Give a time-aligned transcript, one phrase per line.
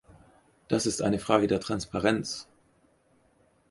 [0.67, 2.47] Das ist eine Frage der Transparenz.